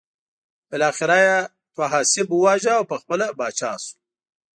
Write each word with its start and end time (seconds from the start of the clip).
بالاخره 0.71 1.17
یې 1.25 1.37
طاهاسپ 1.75 2.27
وواژه 2.33 2.71
او 2.79 2.83
پخپله 2.91 3.27
پاچا 3.37 3.71
شو. 3.83 3.95